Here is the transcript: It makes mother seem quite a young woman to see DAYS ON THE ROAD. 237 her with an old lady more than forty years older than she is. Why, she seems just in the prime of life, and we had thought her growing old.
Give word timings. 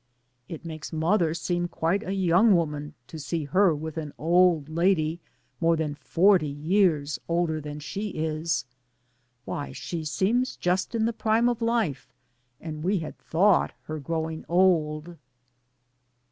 It 0.49 0.65
makes 0.65 0.91
mother 0.91 1.35
seem 1.35 1.67
quite 1.67 2.01
a 2.01 2.15
young 2.15 2.55
woman 2.55 2.95
to 3.05 3.19
see 3.19 3.41
DAYS 3.45 3.49
ON 3.49 3.53
THE 3.53 3.59
ROAD. 3.59 3.65
237 3.77 3.83
her 3.85 3.85
with 3.85 3.97
an 3.97 4.13
old 4.25 4.69
lady 4.69 5.19
more 5.59 5.75
than 5.77 5.93
forty 5.93 6.47
years 6.49 7.19
older 7.27 7.61
than 7.61 7.79
she 7.79 8.09
is. 8.09 8.65
Why, 9.45 9.71
she 9.71 10.03
seems 10.03 10.55
just 10.55 10.95
in 10.95 11.05
the 11.05 11.13
prime 11.13 11.47
of 11.47 11.61
life, 11.61 12.11
and 12.59 12.83
we 12.83 12.97
had 12.97 13.19
thought 13.19 13.73
her 13.83 13.99
growing 13.99 14.43
old. 14.49 15.17